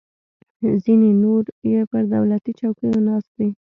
[0.83, 3.49] ځینې نور یې پر دولتي چوکیو ناست دي.